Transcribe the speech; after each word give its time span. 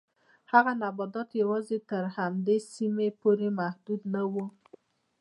هغه 0.51 0.71
نباتات 0.81 1.29
یوازې 1.41 1.77
تر 1.89 2.03
همدې 2.17 2.57
سیمې 2.73 3.09
پورې 3.21 3.47
محدود 3.59 4.01
نه 4.13 4.23
و. 4.31 4.35